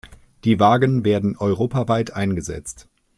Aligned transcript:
Die 0.45 0.59
Wagen 0.59 1.05
werden 1.05 1.37
europaweit 1.37 2.11
eingesetzt. 2.15 2.87